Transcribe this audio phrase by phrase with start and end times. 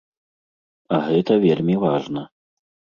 [0.97, 2.29] А гэта вельмі важна.